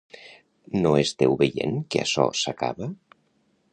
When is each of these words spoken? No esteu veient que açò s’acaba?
No 0.85 0.93
esteu 1.01 1.37
veient 1.41 1.77
que 1.93 2.01
açò 2.07 2.27
s’acaba? 2.41 2.89